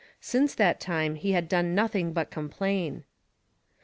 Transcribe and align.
Since 0.19 0.55
that 0.55 0.79
time 0.79 1.13
he 1.13 1.33
had 1.33 1.47
done 1.47 1.75
nothing 1.75 2.11
but 2.11 2.31
complain. 2.31 3.03